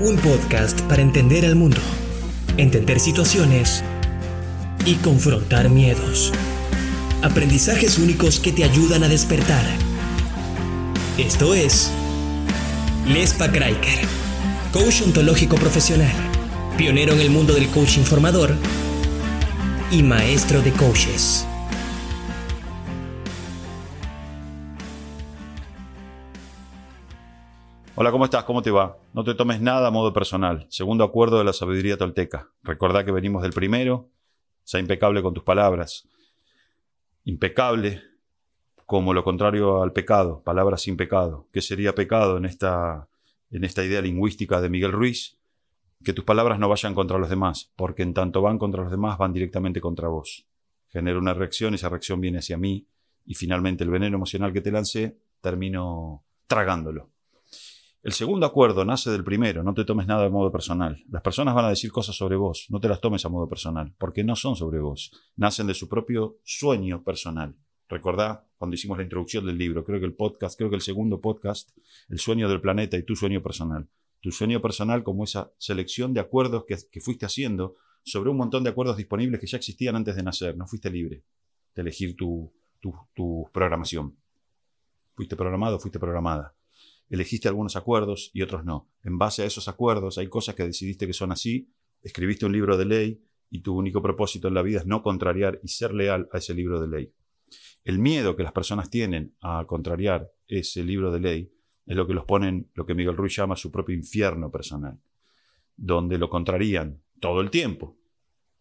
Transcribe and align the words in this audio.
Un 0.00 0.16
podcast 0.16 0.80
para 0.82 1.02
entender 1.02 1.46
al 1.46 1.54
mundo, 1.54 1.80
entender 2.56 2.98
situaciones 2.98 3.84
y 4.84 4.96
confrontar 4.96 5.70
miedos. 5.70 6.32
Aprendizajes 7.22 7.98
únicos 7.98 8.40
que 8.40 8.50
te 8.50 8.64
ayudan 8.64 9.04
a 9.04 9.08
despertar. 9.08 9.64
Esto 11.16 11.54
es 11.54 11.92
Lespa 13.06 13.52
Kraiker, 13.52 14.00
coach 14.72 15.02
ontológico 15.02 15.54
profesional, 15.54 16.12
pionero 16.76 17.12
en 17.12 17.20
el 17.20 17.30
mundo 17.30 17.54
del 17.54 17.68
coaching 17.68 18.02
formador 18.02 18.56
y 19.92 20.02
maestro 20.02 20.60
de 20.60 20.72
coaches. 20.72 21.46
Hola, 27.96 28.10
¿cómo 28.10 28.24
estás? 28.24 28.42
¿Cómo 28.42 28.60
te 28.60 28.72
va? 28.72 28.98
No 29.12 29.22
te 29.22 29.36
tomes 29.36 29.60
nada 29.60 29.86
a 29.86 29.90
modo 29.92 30.12
personal. 30.12 30.66
Segundo 30.68 31.04
acuerdo 31.04 31.38
de 31.38 31.44
la 31.44 31.52
sabiduría 31.52 31.96
tolteca. 31.96 32.50
Recordá 32.64 33.04
que 33.04 33.12
venimos 33.12 33.40
del 33.40 33.52
primero. 33.52 34.10
Sea 34.64 34.80
impecable 34.80 35.22
con 35.22 35.32
tus 35.32 35.44
palabras. 35.44 36.08
Impecable 37.22 38.02
como 38.84 39.14
lo 39.14 39.22
contrario 39.22 39.80
al 39.80 39.92
pecado. 39.92 40.42
Palabras 40.42 40.82
sin 40.82 40.96
pecado. 40.96 41.46
¿Qué 41.52 41.62
sería 41.62 41.94
pecado 41.94 42.36
en 42.36 42.46
esta, 42.46 43.06
en 43.52 43.62
esta 43.62 43.84
idea 43.84 44.02
lingüística 44.02 44.60
de 44.60 44.70
Miguel 44.70 44.90
Ruiz? 44.90 45.38
Que 46.02 46.12
tus 46.12 46.24
palabras 46.24 46.58
no 46.58 46.68
vayan 46.68 46.96
contra 46.96 47.18
los 47.18 47.30
demás, 47.30 47.70
porque 47.76 48.02
en 48.02 48.12
tanto 48.12 48.42
van 48.42 48.58
contra 48.58 48.82
los 48.82 48.90
demás, 48.90 49.18
van 49.18 49.32
directamente 49.32 49.80
contra 49.80 50.08
vos. 50.08 50.46
Genera 50.88 51.16
una 51.16 51.32
reacción, 51.32 51.74
esa 51.74 51.90
reacción 51.90 52.20
viene 52.20 52.38
hacia 52.38 52.58
mí, 52.58 52.88
y 53.24 53.34
finalmente 53.34 53.84
el 53.84 53.90
veneno 53.90 54.16
emocional 54.16 54.52
que 54.52 54.60
te 54.60 54.72
lancé, 54.72 55.16
termino 55.40 56.24
tragándolo. 56.48 57.13
El 58.04 58.12
segundo 58.12 58.44
acuerdo 58.44 58.84
nace 58.84 59.10
del 59.10 59.24
primero, 59.24 59.62
no 59.62 59.72
te 59.72 59.86
tomes 59.86 60.06
nada 60.06 60.24
de 60.24 60.28
modo 60.28 60.52
personal. 60.52 61.02
Las 61.08 61.22
personas 61.22 61.54
van 61.54 61.64
a 61.64 61.70
decir 61.70 61.90
cosas 61.90 62.14
sobre 62.14 62.36
vos, 62.36 62.66
no 62.68 62.78
te 62.78 62.86
las 62.86 63.00
tomes 63.00 63.24
a 63.24 63.30
modo 63.30 63.48
personal, 63.48 63.94
porque 63.96 64.22
no 64.22 64.36
son 64.36 64.56
sobre 64.56 64.78
vos, 64.78 65.10
nacen 65.36 65.66
de 65.66 65.72
su 65.72 65.88
propio 65.88 66.36
sueño 66.44 67.02
personal. 67.02 67.56
Recordá 67.88 68.46
cuando 68.58 68.74
hicimos 68.74 68.98
la 68.98 69.04
introducción 69.04 69.46
del 69.46 69.56
libro, 69.56 69.86
creo 69.86 70.00
que 70.00 70.04
el 70.04 70.12
podcast, 70.12 70.58
creo 70.58 70.68
que 70.68 70.76
el 70.76 70.82
segundo 70.82 71.22
podcast, 71.22 71.70
El 72.10 72.18
sueño 72.18 72.46
del 72.46 72.60
planeta 72.60 72.98
y 72.98 73.04
tu 73.04 73.16
sueño 73.16 73.42
personal. 73.42 73.88
Tu 74.20 74.32
sueño 74.32 74.60
personal 74.60 75.02
como 75.02 75.24
esa 75.24 75.54
selección 75.56 76.12
de 76.12 76.20
acuerdos 76.20 76.66
que, 76.66 77.00
fuiste 77.00 77.24
haciendo 77.24 77.76
sobre 78.02 78.28
un 78.28 78.36
montón 78.36 78.64
de 78.64 78.70
acuerdos 78.70 78.98
disponibles 78.98 79.40
que 79.40 79.46
ya 79.46 79.56
existían 79.56 79.96
antes 79.96 80.14
de 80.14 80.22
nacer. 80.22 80.58
No 80.58 80.66
fuiste 80.66 80.90
libre 80.90 81.22
de 81.74 81.80
elegir 81.80 82.16
tu, 82.16 82.52
tu 82.80 83.48
programación. 83.50 84.14
Fuiste 85.14 85.36
programado, 85.36 85.78
fuiste 85.78 85.98
programada 85.98 86.53
elegiste 87.08 87.48
algunos 87.48 87.76
acuerdos 87.76 88.30
y 88.32 88.42
otros 88.42 88.64
no. 88.64 88.90
En 89.02 89.18
base 89.18 89.42
a 89.42 89.46
esos 89.46 89.68
acuerdos 89.68 90.18
hay 90.18 90.28
cosas 90.28 90.54
que 90.54 90.64
decidiste 90.64 91.06
que 91.06 91.12
son 91.12 91.32
así, 91.32 91.70
escribiste 92.02 92.46
un 92.46 92.52
libro 92.52 92.76
de 92.76 92.84
ley 92.84 93.24
y 93.50 93.60
tu 93.60 93.76
único 93.76 94.02
propósito 94.02 94.48
en 94.48 94.54
la 94.54 94.62
vida 94.62 94.80
es 94.80 94.86
no 94.86 95.02
contrariar 95.02 95.60
y 95.62 95.68
ser 95.68 95.94
leal 95.94 96.28
a 96.32 96.38
ese 96.38 96.54
libro 96.54 96.80
de 96.80 96.88
ley. 96.88 97.12
El 97.84 97.98
miedo 97.98 98.34
que 98.36 98.42
las 98.42 98.52
personas 98.52 98.90
tienen 98.90 99.36
a 99.40 99.64
contrariar 99.66 100.32
ese 100.48 100.82
libro 100.82 101.12
de 101.12 101.20
ley 101.20 101.52
es 101.86 101.96
lo 101.96 102.06
que 102.06 102.14
los 102.14 102.24
ponen, 102.24 102.70
lo 102.74 102.86
que 102.86 102.94
Miguel 102.94 103.16
Ruiz 103.16 103.36
llama 103.36 103.56
su 103.56 103.70
propio 103.70 103.94
infierno 103.94 104.50
personal, 104.50 104.98
donde 105.76 106.18
lo 106.18 106.30
contrarían 106.30 107.02
todo 107.20 107.40
el 107.40 107.50
tiempo. 107.50 107.98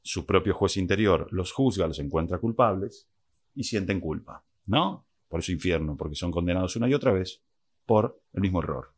Su 0.02 0.26
propio 0.26 0.54
juez 0.54 0.76
interior 0.76 1.28
los 1.32 1.54
juzga, 1.54 1.88
los 1.88 2.00
encuentra 2.00 2.40
culpables 2.40 3.08
y 3.56 3.64
sienten 3.64 4.02
culpa. 4.02 4.46
¿No? 4.66 5.08
Por 5.28 5.40
eso 5.40 5.52
infierno, 5.52 5.98
porque 5.98 6.16
son 6.16 6.32
condenados 6.32 6.76
una 6.76 6.88
y 6.88 6.94
otra 6.94 7.12
vez 7.12 7.42
por 7.86 8.22
el 8.34 8.42
mismo 8.42 8.62
error. 8.62 8.94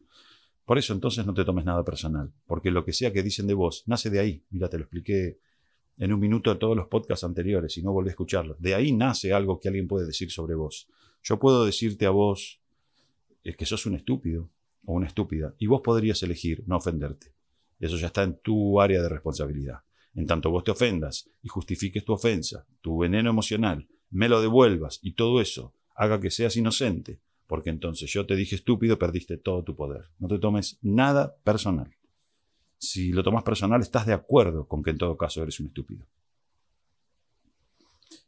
Por 0.66 0.78
eso 0.78 0.94
entonces 0.94 1.26
no 1.26 1.34
te 1.34 1.46
tomes 1.46 1.66
nada 1.66 1.84
personal, 1.84 2.32
porque 2.48 2.72
lo 2.72 2.84
que 2.84 2.94
sea 2.94 3.14
que 3.14 3.22
dicen 3.22 3.48
de 3.48 3.54
vos 3.54 3.84
nace 3.86 4.10
de 4.10 4.20
ahí. 4.20 4.44
Mira, 4.50 4.68
te 4.68 4.78
lo 4.78 4.84
expliqué 4.84 5.40
en 5.98 6.12
un 6.12 6.20
minuto 6.20 6.52
en 6.52 6.60
todos 6.60 6.76
los 6.76 6.88
podcasts 6.88 7.24
anteriores 7.24 7.78
y 7.78 7.84
no 7.84 7.94
volví 7.94 8.10
a 8.10 8.12
escucharlo. 8.12 8.56
De 8.60 8.76
ahí 8.76 8.92
nace 8.92 9.34
algo 9.34 9.60
que 9.60 9.68
alguien 9.68 9.88
puede 9.88 10.08
decir 10.08 10.32
sobre 10.32 10.56
vos. 10.56 10.88
Yo 11.24 11.40
puedo 11.40 11.66
decirte 11.66 12.06
a 12.06 12.10
vos 12.10 12.60
es 13.44 13.56
que 13.56 13.66
sos 13.66 13.86
un 13.86 13.96
estúpido 13.96 14.50
o 14.86 14.94
una 14.94 15.08
estúpida 15.08 15.54
y 15.60 15.68
vos 15.68 15.82
podrías 15.82 16.22
elegir 16.24 16.64
no 16.66 16.78
ofenderte. 16.78 17.34
Eso 17.80 17.98
ya 17.98 18.08
está 18.08 18.24
en 18.24 18.38
tu 18.38 18.82
área 18.82 19.02
de 19.02 19.10
responsabilidad. 19.10 19.82
En 20.16 20.26
tanto 20.26 20.50
vos 20.50 20.64
te 20.64 20.72
ofendas 20.72 21.30
y 21.44 21.50
justifiques 21.50 22.04
tu 22.06 22.14
ofensa, 22.14 22.66
tu 22.82 22.98
veneno 22.98 23.30
emocional, 23.30 23.88
me 24.10 24.30
lo 24.30 24.42
devuelvas 24.42 25.00
y 25.02 25.14
todo 25.14 25.42
eso 25.42 25.74
haga 25.94 26.20
que 26.20 26.32
seas 26.32 26.56
inocente, 26.58 27.20
porque 27.48 27.70
entonces 27.70 28.12
yo 28.12 28.26
te 28.26 28.36
dije 28.36 28.56
estúpido, 28.56 28.98
perdiste 28.98 29.38
todo 29.38 29.64
tu 29.64 29.76
poder. 29.76 30.10
No 30.20 30.28
te 30.28 30.40
tomes 30.40 30.80
nada 30.82 31.36
personal. 31.44 31.96
Si 32.78 33.12
lo 33.12 33.24
tomas 33.24 33.44
personal, 33.44 33.82
estás 33.82 34.06
de 34.06 34.14
acuerdo 34.14 34.68
con 34.68 34.84
que 34.84 34.92
en 34.92 34.98
todo 34.98 35.18
caso 35.18 35.42
eres 35.44 35.60
un 35.60 35.68
estúpido. 35.68 36.06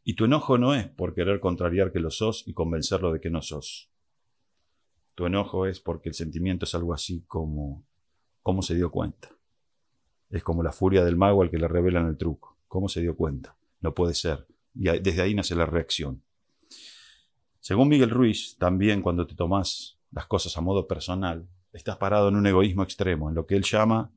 Y 0.04 0.14
tu 0.14 0.24
enojo 0.24 0.58
no 0.58 0.74
es 0.74 0.88
por 0.88 1.14
querer 1.14 1.40
contrariar 1.40 1.92
que 1.92 2.00
lo 2.00 2.10
sos 2.10 2.46
y 2.46 2.54
convencerlo 2.54 3.12
de 3.12 3.20
que 3.20 3.30
no 3.30 3.42
sos. 3.42 3.90
Tu 5.14 5.26
enojo 5.26 5.66
es 5.66 5.80
porque 5.80 6.08
el 6.08 6.14
sentimiento 6.14 6.64
es 6.64 6.74
algo 6.74 6.94
así 6.94 7.24
como 7.26 7.84
cómo 8.42 8.62
se 8.62 8.74
dio 8.74 8.90
cuenta. 8.90 9.30
Es 10.30 10.42
como 10.42 10.62
la 10.62 10.72
furia 10.72 11.04
del 11.04 11.16
mago 11.16 11.42
al 11.42 11.50
que 11.50 11.58
le 11.58 11.68
revelan 11.68 12.06
el 12.06 12.16
truco. 12.16 12.56
¿Cómo 12.68 12.88
se 12.88 13.00
dio 13.00 13.16
cuenta? 13.16 13.56
No 13.80 13.94
puede 13.94 14.14
ser. 14.14 14.46
Y 14.74 14.84
desde 15.00 15.22
ahí 15.22 15.34
nace 15.34 15.54
la 15.54 15.66
reacción. 15.66 16.22
Según 17.60 17.88
Miguel 17.88 18.10
Ruiz, 18.10 18.56
también 18.58 19.02
cuando 19.02 19.26
te 19.26 19.34
tomas 19.34 19.98
las 20.10 20.26
cosas 20.26 20.56
a 20.56 20.60
modo 20.60 20.86
personal, 20.86 21.48
estás 21.72 21.96
parado 21.96 22.28
en 22.28 22.36
un 22.36 22.46
egoísmo 22.46 22.82
extremo, 22.82 23.28
en 23.28 23.34
lo 23.34 23.46
que 23.46 23.56
él 23.56 23.62
llama 23.62 24.12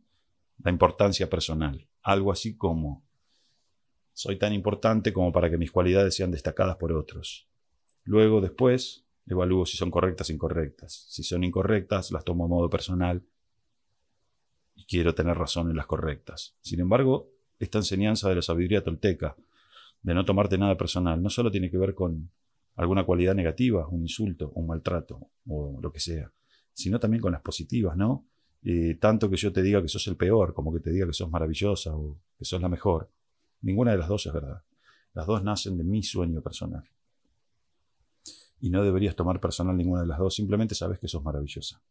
la 0.63 0.71
importancia 0.71 1.29
personal. 1.29 1.87
Algo 2.01 2.31
así 2.31 2.55
como, 2.55 3.03
soy 4.13 4.37
tan 4.37 4.53
importante 4.53 5.13
como 5.13 5.31
para 5.31 5.49
que 5.49 5.57
mis 5.57 5.71
cualidades 5.71 6.15
sean 6.15 6.31
destacadas 6.31 6.77
por 6.77 6.93
otros. 6.93 7.47
Luego, 8.03 8.41
después, 8.41 9.05
evalúo 9.27 9.65
si 9.65 9.77
son 9.77 9.91
correctas 9.91 10.29
o 10.29 10.33
incorrectas. 10.33 11.05
Si 11.09 11.23
son 11.23 11.43
incorrectas, 11.43 12.11
las 12.11 12.23
tomo 12.23 12.45
a 12.45 12.47
modo 12.47 12.69
personal 12.69 13.23
y 14.75 14.85
quiero 14.85 15.13
tener 15.13 15.37
razón 15.37 15.69
en 15.69 15.75
las 15.75 15.85
correctas. 15.85 16.55
Sin 16.61 16.79
embargo, 16.79 17.29
esta 17.59 17.77
enseñanza 17.77 18.29
de 18.29 18.35
la 18.35 18.41
sabiduría 18.41 18.83
tolteca, 18.83 19.35
de 20.01 20.13
no 20.13 20.25
tomarte 20.25 20.57
nada 20.57 20.77
personal, 20.77 21.21
no 21.21 21.29
solo 21.29 21.51
tiene 21.51 21.69
que 21.69 21.77
ver 21.77 21.93
con 21.93 22.31
alguna 22.75 23.05
cualidad 23.05 23.35
negativa, 23.35 23.87
un 23.87 24.01
insulto, 24.01 24.51
un 24.55 24.67
maltrato 24.67 25.29
o 25.47 25.79
lo 25.81 25.91
que 25.91 25.99
sea, 25.99 26.31
sino 26.73 26.99
también 26.99 27.21
con 27.21 27.31
las 27.31 27.41
positivas, 27.41 27.95
¿no? 27.97 28.25
Eh, 28.63 28.97
tanto 28.99 29.29
que 29.29 29.37
yo 29.37 29.51
te 29.51 29.61
diga 29.61 29.81
que 29.81 29.87
sos 29.87 30.07
el 30.07 30.15
peor, 30.15 30.53
como 30.53 30.73
que 30.73 30.79
te 30.79 30.91
diga 30.91 31.07
que 31.07 31.13
sos 31.13 31.29
maravillosa 31.29 31.95
o 31.95 32.17
que 32.37 32.45
sos 32.45 32.61
la 32.61 32.69
mejor. 32.69 33.11
Ninguna 33.61 33.91
de 33.91 33.97
las 33.97 34.07
dos 34.07 34.25
es 34.25 34.33
verdad. 34.33 34.63
Las 35.13 35.27
dos 35.27 35.43
nacen 35.43 35.77
de 35.77 35.83
mi 35.83 36.03
sueño 36.03 36.41
personal. 36.41 36.87
Y 38.59 38.69
no 38.69 38.83
deberías 38.83 39.15
tomar 39.15 39.39
personal 39.39 39.75
ninguna 39.75 40.01
de 40.01 40.07
las 40.07 40.19
dos, 40.19 40.35
simplemente 40.35 40.75
sabes 40.75 40.99
que 40.99 41.07
sos 41.07 41.23
maravillosa. 41.23 41.81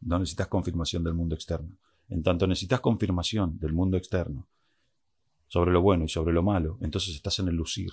No 0.00 0.18
necesitas 0.18 0.48
confirmación 0.48 1.04
del 1.04 1.14
mundo 1.14 1.34
externo. 1.34 1.76
En 2.08 2.22
tanto 2.22 2.46
necesitas 2.46 2.80
confirmación 2.80 3.58
del 3.58 3.72
mundo 3.72 3.96
externo 3.96 4.48
sobre 5.46 5.72
lo 5.72 5.82
bueno 5.82 6.04
y 6.04 6.08
sobre 6.08 6.32
lo 6.32 6.42
malo, 6.42 6.78
entonces 6.80 7.14
estás 7.14 7.40
en 7.40 7.48
el 7.48 7.56
lucir. 7.56 7.90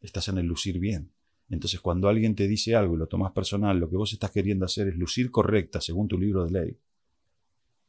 Estás 0.00 0.28
en 0.28 0.38
el 0.38 0.46
lucir 0.46 0.78
bien. 0.78 1.12
Entonces, 1.48 1.80
cuando 1.80 2.08
alguien 2.08 2.34
te 2.34 2.48
dice 2.48 2.74
algo 2.74 2.94
y 2.94 2.98
lo 2.98 3.06
tomas 3.06 3.32
personal, 3.32 3.78
lo 3.78 3.88
que 3.88 3.96
vos 3.96 4.12
estás 4.12 4.30
queriendo 4.30 4.64
hacer 4.64 4.88
es 4.88 4.96
lucir 4.96 5.30
correcta 5.30 5.80
según 5.80 6.08
tu 6.08 6.18
libro 6.18 6.44
de 6.44 6.50
ley. 6.50 6.78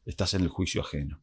Estás 0.04 0.34
en 0.34 0.42
el 0.42 0.48
juicio 0.48 0.80
ajeno. 0.80 1.20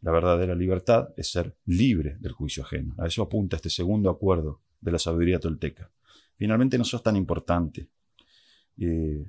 La 0.00 0.10
verdadera 0.10 0.54
libertad 0.54 1.10
es 1.16 1.30
ser 1.30 1.56
libre 1.66 2.16
del 2.18 2.32
juicio 2.32 2.64
ajeno. 2.64 2.94
A 2.98 3.06
eso 3.06 3.22
apunta 3.22 3.56
este 3.56 3.70
segundo 3.70 4.10
acuerdo 4.10 4.60
de 4.80 4.90
la 4.90 4.98
sabiduría 4.98 5.38
tolteca. 5.38 5.90
Finalmente 6.36 6.76
no 6.76 6.84
sos 6.84 7.02
tan 7.02 7.14
importante. 7.14 7.88
Eh, 8.76 9.24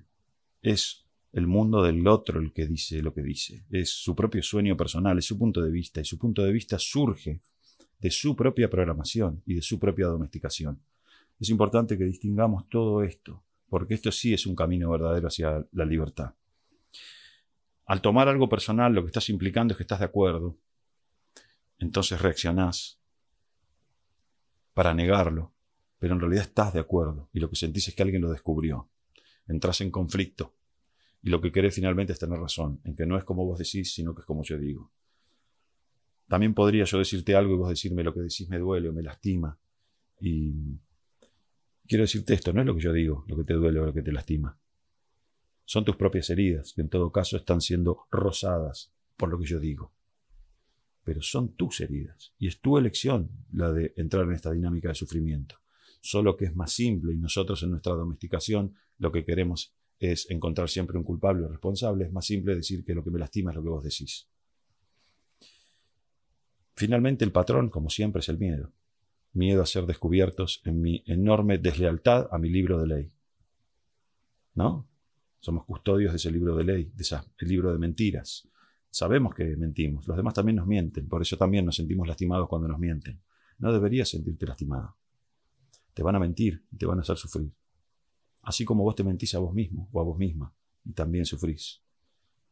es 0.64 1.06
el 1.32 1.46
mundo 1.46 1.84
del 1.84 2.08
otro 2.08 2.40
el 2.40 2.52
que 2.52 2.66
dice 2.66 3.04
lo 3.04 3.14
que 3.14 3.22
dice. 3.22 3.66
Es 3.70 3.92
su 3.92 4.16
propio 4.16 4.42
sueño 4.42 4.76
personal, 4.76 5.18
es 5.20 5.26
su 5.26 5.38
punto 5.38 5.62
de 5.62 5.70
vista. 5.70 6.02
Y 6.02 6.06
su 6.06 6.18
punto 6.18 6.44
de 6.44 6.52
vista 6.52 6.80
surge 6.80 7.42
de 8.00 8.10
su 8.12 8.36
propia 8.36 8.70
programación 8.70 9.44
y 9.46 9.54
de 9.56 9.62
su 9.62 9.80
propia 9.80 10.08
domesticación. 10.08 10.82
Es 11.40 11.50
importante 11.50 11.98
que 11.98 12.06
distingamos 12.06 12.70
todo 12.70 13.04
esto, 13.04 13.44
porque 13.70 13.94
esto 13.94 14.12
sí 14.12 14.34
es 14.34 14.46
un 14.46 14.56
camino 14.56 14.90
verdadero 14.90 15.28
hacia 15.28 15.66
la 15.72 15.86
libertad. 15.86 16.34
Al 17.86 18.02
tomar 18.02 18.28
algo 18.28 18.48
personal, 18.48 18.94
lo 18.94 19.02
que 19.02 19.08
estás 19.08 19.30
implicando 19.30 19.74
es 19.74 19.78
que 19.78 19.84
estás 19.84 20.00
de 20.00 20.06
acuerdo. 20.06 20.58
Entonces 21.80 22.22
reaccionás 22.22 23.00
para 24.74 24.94
negarlo, 24.94 25.52
pero 26.00 26.14
en 26.14 26.22
realidad 26.22 26.44
estás 26.44 26.74
de 26.74 26.80
acuerdo 26.80 27.30
y 27.34 27.40
lo 27.40 27.50
que 27.50 27.56
sentís 27.56 27.88
es 27.88 27.96
que 27.96 28.04
alguien 28.04 28.22
lo 28.22 28.32
descubrió. 28.32 28.90
Entrás 29.48 29.82
en 29.82 29.92
conflicto 29.92 30.54
y 31.22 31.30
lo 31.30 31.42
que 31.42 31.52
querés 31.52 31.76
finalmente 31.76 32.14
es 32.14 32.20
tener 32.20 32.40
razón, 32.40 32.82
en 32.84 32.96
que 32.96 33.06
no 33.06 33.18
es 33.18 33.24
como 33.24 33.46
vos 33.46 33.60
decís, 33.60 33.94
sino 33.94 34.14
que 34.14 34.22
es 34.22 34.26
como 34.26 34.44
yo 34.44 34.58
digo. 34.58 34.92
También 36.28 36.54
podría 36.54 36.86
yo 36.86 36.98
decirte 36.98 37.36
algo 37.36 37.54
y 37.54 37.58
vos 37.58 37.70
decirme 37.70 38.04
lo 38.04 38.14
que 38.14 38.22
decís 38.22 38.50
me 38.50 38.60
duele 38.60 38.90
o 38.90 38.94
me 38.94 39.04
lastima. 39.04 39.58
Y 40.20 40.54
Quiero 41.88 42.04
decirte 42.04 42.34
esto, 42.34 42.54
no 42.54 42.62
es 42.62 42.68
lo 42.68 42.76
que 42.76 42.82
yo 42.82 42.94
digo, 42.94 43.26
lo 43.28 43.36
que 43.36 43.44
te 43.44 43.54
duele 43.54 43.80
o 43.80 43.86
lo 43.86 43.94
que 43.94 44.02
te 44.02 44.12
lastima. 44.12 44.58
Son 45.66 45.84
tus 45.86 45.96
propias 45.96 46.30
heridas, 46.30 46.74
que 46.74 46.82
en 46.82 46.90
todo 46.90 47.12
caso 47.12 47.38
están 47.38 47.62
siendo 47.62 48.06
rozadas 48.12 48.94
por 49.18 49.30
lo 49.30 49.40
que 49.40 49.46
yo 49.46 49.60
digo. 49.60 49.94
Pero 51.04 51.22
son 51.22 51.56
tus 51.56 51.82
heridas 51.82 52.34
y 52.38 52.48
es 52.48 52.62
tu 52.62 52.78
elección 52.78 53.30
la 53.52 53.72
de 53.72 53.94
entrar 53.98 54.26
en 54.26 54.34
esta 54.34 54.52
dinámica 54.52 54.90
de 54.90 54.96
sufrimiento. 54.96 55.58
Solo 56.02 56.36
que 56.36 56.46
es 56.46 56.56
más 56.56 56.72
simple 56.72 57.14
y 57.14 57.18
nosotros 57.18 57.64
en 57.64 57.72
nuestra 57.72 57.94
domesticación 57.94 58.76
lo 58.98 59.12
que 59.12 59.26
queremos 59.26 59.74
es 60.00 60.30
encontrar 60.30 60.70
siempre 60.70 60.98
un 60.98 61.04
culpable 61.04 61.46
o 61.46 61.50
responsable. 61.50 62.06
Es 62.06 62.12
más 62.12 62.26
simple 62.26 62.56
decir 62.56 62.84
que 62.84 62.94
lo 62.94 63.04
que 63.04 63.12
me 63.12 63.20
lastima 63.20 63.52
es 63.52 63.56
lo 63.56 63.64
que 63.64 63.70
vos 63.70 63.84
decís. 63.84 64.28
Finalmente 66.76 67.24
el 67.24 67.32
patrón, 67.32 67.70
como 67.70 67.90
siempre, 67.90 68.20
es 68.20 68.30
el 68.30 68.38
miedo. 68.38 68.72
Miedo 69.34 69.62
a 69.62 69.66
ser 69.66 69.86
descubiertos 69.86 70.62
en 70.66 70.82
mi 70.82 71.04
enorme 71.08 71.58
deslealtad 71.58 72.28
a 72.32 72.38
mi 72.38 72.50
libro 72.50 72.80
de 72.80 72.88
ley. 72.88 73.12
¿No? 74.54 74.88
Somos 75.40 75.66
custodios 75.66 76.14
de 76.14 76.18
ese 76.18 76.32
libro 76.32 76.56
de 76.56 76.64
ley, 76.64 76.92
de 76.96 77.02
ese 77.02 77.20
libro 77.40 77.72
de 77.74 77.80
mentiras. 77.80 78.48
Sabemos 78.90 79.34
que 79.34 79.58
mentimos, 79.58 80.08
los 80.08 80.16
demás 80.16 80.36
también 80.36 80.58
nos 80.58 80.68
mienten, 80.68 81.08
por 81.08 81.22
eso 81.22 81.36
también 81.36 81.66
nos 81.66 81.76
sentimos 81.76 82.08
lastimados 82.08 82.48
cuando 82.48 82.68
nos 82.68 82.80
mienten. 82.80 83.20
No 83.58 83.74
deberías 83.74 84.10
sentirte 84.10 84.46
lastimado. 84.46 84.96
Te 85.94 86.04
van 86.04 86.16
a 86.16 86.20
mentir 86.20 86.64
y 86.72 86.78
te 86.78 86.86
van 86.86 87.00
a 87.00 87.02
hacer 87.02 87.18
sufrir. 87.18 87.52
Así 88.44 88.66
como 88.66 88.84
vos 88.84 88.96
te 88.96 89.04
mentís 89.04 89.34
a 89.36 89.40
vos 89.40 89.54
mismo 89.54 89.90
o 89.92 90.00
a 90.00 90.04
vos 90.04 90.18
misma 90.18 90.54
y 90.86 90.94
también 90.94 91.26
sufrís. 91.26 91.82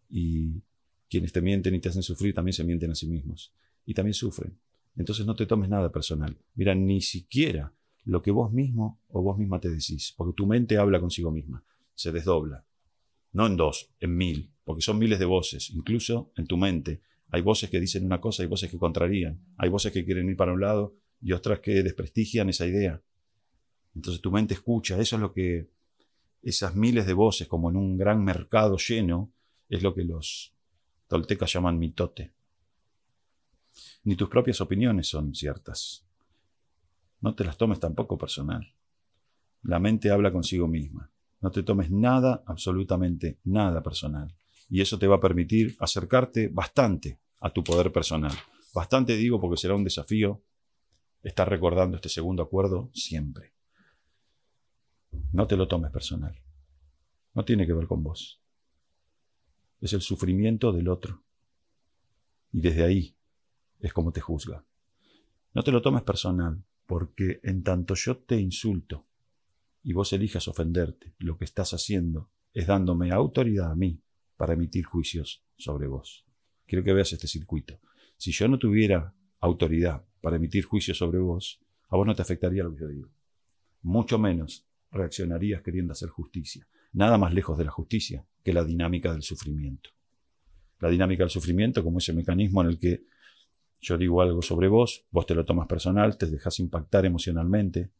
Y 0.09 0.63
quienes 1.09 1.31
te 1.31 1.41
mienten 1.41 1.75
y 1.75 1.79
te 1.79 1.89
hacen 1.89 2.03
sufrir 2.03 2.33
también 2.33 2.53
se 2.53 2.63
mienten 2.63 2.91
a 2.91 2.95
sí 2.95 3.07
mismos 3.07 3.53
y 3.85 3.93
también 3.93 4.13
sufren. 4.13 4.57
Entonces 4.95 5.25
no 5.25 5.35
te 5.35 5.45
tomes 5.45 5.69
nada 5.69 5.91
personal. 5.91 6.37
Mira, 6.55 6.75
ni 6.75 7.01
siquiera 7.01 7.73
lo 8.03 8.21
que 8.21 8.31
vos 8.31 8.51
mismo 8.51 8.99
o 9.09 9.21
vos 9.21 9.37
misma 9.37 9.59
te 9.59 9.69
decís, 9.69 10.13
porque 10.17 10.35
tu 10.35 10.47
mente 10.47 10.77
habla 10.77 10.99
consigo 10.99 11.31
misma, 11.31 11.63
se 11.93 12.11
desdobla. 12.11 12.65
No 13.33 13.47
en 13.47 13.55
dos, 13.55 13.91
en 13.99 14.15
mil, 14.15 14.51
porque 14.63 14.81
son 14.81 14.99
miles 14.99 15.19
de 15.19 15.25
voces. 15.25 15.69
Incluso 15.69 16.31
en 16.35 16.47
tu 16.47 16.57
mente 16.57 17.01
hay 17.29 17.41
voces 17.41 17.69
que 17.69 17.79
dicen 17.79 18.05
una 18.05 18.19
cosa 18.19 18.43
y 18.43 18.47
voces 18.47 18.69
que 18.69 18.77
contrarían. 18.77 19.39
Hay 19.57 19.69
voces 19.69 19.93
que 19.93 20.03
quieren 20.03 20.29
ir 20.29 20.35
para 20.35 20.53
un 20.53 20.61
lado 20.61 20.95
y 21.21 21.31
otras 21.31 21.59
que 21.59 21.83
desprestigian 21.83 22.49
esa 22.49 22.67
idea. 22.67 23.01
Entonces 23.95 24.21
tu 24.21 24.31
mente 24.31 24.53
escucha, 24.53 24.99
eso 24.99 25.15
es 25.15 25.21
lo 25.21 25.33
que 25.33 25.69
esas 26.41 26.75
miles 26.75 27.05
de 27.05 27.13
voces, 27.13 27.47
como 27.47 27.69
en 27.69 27.77
un 27.77 27.97
gran 27.97 28.23
mercado 28.23 28.77
lleno, 28.77 29.31
es 29.69 29.83
lo 29.83 29.93
que 29.93 30.03
los 30.03 30.53
toltecas 31.07 31.53
llaman 31.53 31.77
mitote 31.77 32.33
ni 34.03 34.15
tus 34.15 34.29
propias 34.29 34.61
opiniones 34.61 35.07
son 35.07 35.33
ciertas. 35.35 36.05
No 37.19 37.35
te 37.35 37.43
las 37.43 37.57
tomes 37.57 37.79
tampoco 37.79 38.17
personal. 38.17 38.73
La 39.63 39.79
mente 39.79 40.09
habla 40.09 40.31
consigo 40.31 40.67
misma. 40.67 41.11
No 41.39 41.51
te 41.51 41.63
tomes 41.63 41.91
nada, 41.91 42.43
absolutamente 42.45 43.39
nada 43.43 43.83
personal. 43.83 44.33
Y 44.69 44.81
eso 44.81 44.97
te 44.97 45.07
va 45.07 45.17
a 45.17 45.21
permitir 45.21 45.75
acercarte 45.79 46.47
bastante 46.47 47.19
a 47.39 47.51
tu 47.51 47.63
poder 47.63 47.91
personal. 47.91 48.33
Bastante 48.73 49.15
digo 49.15 49.39
porque 49.39 49.57
será 49.57 49.75
un 49.75 49.83
desafío 49.83 50.41
estar 51.23 51.47
recordando 51.49 51.97
este 51.97 52.09
segundo 52.09 52.41
acuerdo 52.41 52.89
siempre. 52.93 53.53
No 55.33 55.45
te 55.45 55.57
lo 55.57 55.67
tomes 55.67 55.91
personal. 55.91 56.39
No 57.33 57.45
tiene 57.45 57.67
que 57.67 57.73
ver 57.73 57.87
con 57.87 58.03
vos. 58.03 58.41
Es 59.79 59.93
el 59.93 60.01
sufrimiento 60.01 60.71
del 60.71 60.87
otro. 60.87 61.23
Y 62.51 62.61
desde 62.61 62.83
ahí 62.83 63.15
es 63.81 63.93
como 63.93 64.11
te 64.11 64.21
juzga. 64.21 64.63
No 65.53 65.63
te 65.63 65.71
lo 65.71 65.81
tomes 65.81 66.03
personal, 66.03 66.63
porque 66.85 67.39
en 67.43 67.63
tanto 67.63 67.95
yo 67.95 68.17
te 68.17 68.39
insulto 68.39 69.07
y 69.83 69.93
vos 69.93 70.13
elijas 70.13 70.47
ofenderte, 70.47 71.13
lo 71.19 71.37
que 71.37 71.45
estás 71.45 71.73
haciendo 71.73 72.29
es 72.53 72.67
dándome 72.67 73.11
autoridad 73.11 73.71
a 73.71 73.75
mí 73.75 74.01
para 74.37 74.53
emitir 74.53 74.85
juicios 74.85 75.43
sobre 75.57 75.87
vos. 75.87 76.25
Quiero 76.65 76.83
que 76.83 76.93
veas 76.93 77.11
este 77.13 77.27
circuito. 77.27 77.79
Si 78.17 78.31
yo 78.31 78.47
no 78.47 78.59
tuviera 78.59 79.13
autoridad 79.39 80.05
para 80.21 80.35
emitir 80.35 80.63
juicios 80.63 80.97
sobre 80.97 81.19
vos, 81.19 81.59
a 81.89 81.97
vos 81.97 82.05
no 82.05 82.15
te 82.15 82.21
afectaría 82.21 82.63
lo 82.63 82.73
que 82.73 82.81
yo 82.81 82.87
digo. 82.87 83.09
Mucho 83.81 84.19
menos 84.19 84.67
reaccionarías 84.91 85.61
queriendo 85.61 85.93
hacer 85.93 86.09
justicia. 86.09 86.67
Nada 86.93 87.17
más 87.17 87.33
lejos 87.33 87.57
de 87.57 87.65
la 87.65 87.71
justicia 87.71 88.25
que 88.43 88.53
la 88.53 88.63
dinámica 88.63 89.11
del 89.11 89.23
sufrimiento. 89.23 89.89
La 90.79 90.89
dinámica 90.89 91.23
del 91.23 91.29
sufrimiento 91.29 91.83
como 91.83 91.99
ese 91.99 92.13
mecanismo 92.13 92.61
en 92.61 92.67
el 92.67 92.79
que 92.79 93.05
yo 93.81 93.97
digo 93.97 94.21
algo 94.21 94.41
sobre 94.41 94.67
vos, 94.67 95.05
vos 95.09 95.25
te 95.25 95.33
lo 95.33 95.43
tomas 95.43 95.67
personal, 95.67 96.17
te 96.17 96.27
dejas 96.27 96.59
impactar 96.59 97.05
emocionalmente 97.05 97.91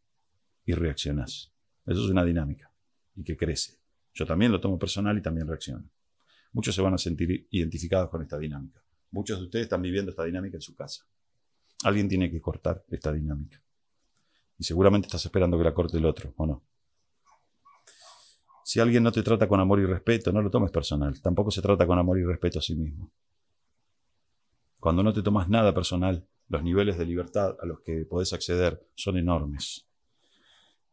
y 0.63 0.73
reaccionás. 0.73 1.51
Eso 1.85 2.05
es 2.05 2.09
una 2.09 2.23
dinámica 2.23 2.71
y 3.15 3.23
que 3.23 3.35
crece. 3.35 3.79
Yo 4.13 4.25
también 4.25 4.51
lo 4.51 4.61
tomo 4.61 4.77
personal 4.77 5.17
y 5.17 5.21
también 5.21 5.47
reacciono. 5.47 5.89
Muchos 6.53 6.75
se 6.75 6.81
van 6.81 6.93
a 6.93 6.97
sentir 6.97 7.47
identificados 7.49 8.09
con 8.09 8.21
esta 8.21 8.37
dinámica. 8.37 8.83
Muchos 9.09 9.39
de 9.39 9.45
ustedes 9.45 9.63
están 9.63 9.81
viviendo 9.81 10.11
esta 10.11 10.23
dinámica 10.23 10.57
en 10.57 10.61
su 10.61 10.75
casa. 10.75 11.05
Alguien 11.83 12.07
tiene 12.07 12.29
que 12.29 12.39
cortar 12.39 12.85
esta 12.89 13.11
dinámica. 13.11 13.61
Y 14.59 14.63
seguramente 14.63 15.07
estás 15.07 15.25
esperando 15.25 15.57
que 15.57 15.63
la 15.63 15.73
corte 15.73 15.97
el 15.97 16.05
otro, 16.05 16.33
¿o 16.37 16.45
no? 16.45 16.63
Si 18.63 18.79
alguien 18.79 19.01
no 19.01 19.11
te 19.11 19.23
trata 19.23 19.47
con 19.47 19.59
amor 19.59 19.79
y 19.79 19.85
respeto, 19.85 20.31
no 20.31 20.41
lo 20.41 20.51
tomes 20.51 20.69
personal. 20.69 21.19
Tampoco 21.21 21.49
se 21.49 21.61
trata 21.61 21.87
con 21.87 21.97
amor 21.97 22.19
y 22.19 22.23
respeto 22.23 22.59
a 22.59 22.61
sí 22.61 22.75
mismo. 22.75 23.11
Cuando 24.81 25.03
no 25.03 25.13
te 25.13 25.21
tomas 25.21 25.47
nada 25.47 25.75
personal, 25.75 26.25
los 26.49 26.63
niveles 26.63 26.97
de 26.97 27.05
libertad 27.05 27.55
a 27.61 27.67
los 27.67 27.81
que 27.81 28.03
podés 28.03 28.33
acceder 28.33 28.83
son 28.95 29.15
enormes. 29.15 29.85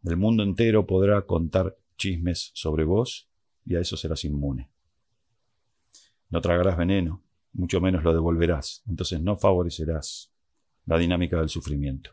El 0.05 0.19
mundo 0.19 0.43
entero 0.43 0.87
podrá 0.87 1.23
contar 1.23 1.75
chismes 1.97 2.51
sobre 2.53 2.85
vos 2.85 3.31
y 3.65 3.77
a 3.77 3.81
eso 3.81 3.97
serás 3.97 4.27
inmune. 4.27 4.69
No 6.29 6.43
tragarás 6.43 6.77
veneno, 6.77 7.23
mucho 7.55 7.81
menos 7.81 8.05
lo 8.05 8.13
devolverás, 8.13 8.83
entonces 8.87 9.23
no 9.23 9.39
favorecerás 9.39 10.31
la 10.85 10.99
dinámica 10.99 11.39
del 11.39 11.49
sufrimiento. 11.49 12.11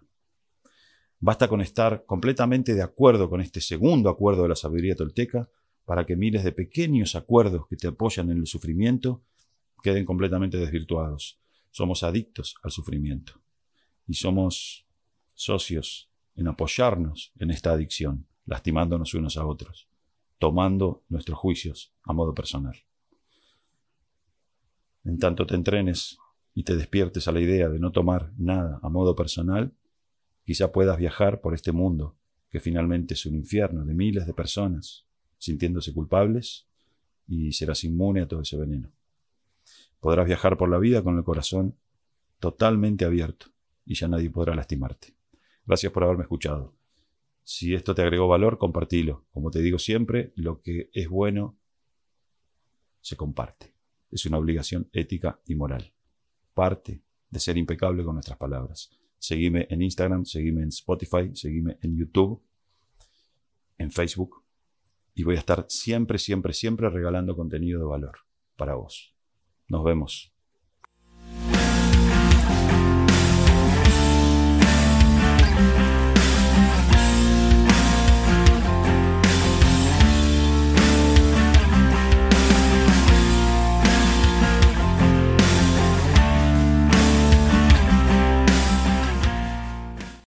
Basta 1.19 1.50
con 1.50 1.60
estar 1.60 2.06
completamente 2.06 2.74
de 2.74 2.83
acuerdo 2.83 3.30
con 3.30 3.42
este 3.42 3.60
segundo 3.60 4.10
acuerdo 4.10 4.44
de 4.44 4.50
la 4.50 4.56
sabiduría 4.56 4.95
tolteca 4.95 5.50
para 5.83 6.06
que 6.06 6.16
miles 6.16 6.45
de 6.45 6.54
pequeños 6.54 7.18
acuerdos 7.18 7.68
que 7.68 7.75
te 7.75 7.88
apoyan 7.88 8.31
en 8.31 8.38
el 8.38 8.48
sufrimiento 8.48 9.24
queden 9.83 10.06
completamente 10.06 10.57
desvirtuados 10.57 11.42
somos 11.75 12.04
adictos 12.04 12.56
al 12.63 12.72
sufrimiento 12.72 13.33
y 14.07 14.13
somos 14.13 14.88
socios 15.33 16.10
en 16.38 16.48
apoyarnos 16.48 17.33
en 17.38 17.51
esta 17.51 17.74
adicción, 17.74 18.27
lastimándonos 18.45 19.13
unos 19.13 19.36
a 19.36 19.45
otros, 19.45 19.89
tomando 20.39 21.04
nuestros 21.10 21.38
juicios 21.38 21.94
a 22.04 22.13
modo 22.13 22.33
personal. 22.33 22.77
En 25.04 25.19
tanto 25.19 25.45
te 25.45 25.56
entrenes 25.56 26.18
y 26.54 26.63
te 26.63 26.77
despiertes 26.77 27.27
a 27.27 27.34
la 27.34 27.41
idea 27.41 27.67
de 27.67 27.77
no 27.77 27.91
tomar 27.91 28.32
nada 28.38 28.79
a 28.82 28.88
modo 28.88 29.13
personal, 29.13 29.74
quizá 30.46 30.72
puedas 30.72 30.98
viajar 30.98 31.41
por 31.41 31.53
este 31.53 31.74
mundo, 31.74 32.15
que 32.50 32.62
finalmente 32.62 33.15
es 33.15 33.25
un 33.25 33.36
infierno 33.36 33.84
de 33.84 33.94
miles 33.94 34.25
de 34.25 34.34
personas 34.34 35.05
sintiéndose 35.38 35.94
culpables, 35.94 36.67
y 37.27 37.51
serás 37.51 37.84
inmune 37.84 38.22
a 38.22 38.29
todo 38.29 38.39
ese 38.44 38.55
veneno. 38.55 38.94
Podrás 40.06 40.28
viajar 40.28 40.56
por 40.56 40.70
la 40.70 40.78
vida 40.78 41.04
con 41.04 41.18
el 41.18 41.24
corazón 41.24 41.80
totalmente 42.40 43.06
abierto 43.06 43.48
y 43.88 43.96
ya 43.96 44.08
nadie 44.08 44.30
podrá 44.30 44.54
lastimarte. 44.54 45.16
Gracias 45.66 45.92
por 45.92 46.04
haberme 46.04 46.22
escuchado. 46.22 46.76
Si 47.44 47.74
esto 47.74 47.96
te 47.96 48.04
agregó 48.04 48.28
valor, 48.28 48.60
compartilo. 48.60 49.26
Como 49.32 49.50
te 49.50 49.62
digo 49.62 49.80
siempre, 49.80 50.32
lo 50.36 50.62
que 50.62 50.92
es 50.94 51.10
bueno 51.10 51.58
se 53.02 53.16
comparte. 53.18 53.74
Es 54.12 54.28
una 54.28 54.38
obligación 54.38 54.88
ética 54.94 55.40
y 55.48 55.56
moral. 55.56 55.92
Parte 56.54 57.02
de 57.32 57.40
ser 57.40 57.58
impecable 57.58 58.04
con 58.04 58.14
nuestras 58.14 58.38
palabras. 58.38 58.92
Seguime 59.18 59.66
en 59.72 59.82
Instagram, 59.82 60.24
seguime 60.26 60.62
en 60.62 60.70
Spotify, 60.70 61.32
seguime 61.34 61.80
en 61.82 61.98
YouTube, 61.98 62.44
en 63.80 63.90
Facebook. 63.90 64.44
Y 65.16 65.24
voy 65.24 65.38
a 65.38 65.40
estar 65.40 65.66
siempre, 65.68 66.20
siempre, 66.20 66.54
siempre 66.54 66.92
regalando 66.92 67.36
contenido 67.36 67.80
de 67.80 67.86
valor 67.88 68.20
para 68.56 68.76
vos. 68.76 69.14
Nos 69.67 69.84
vemos. 69.84 70.35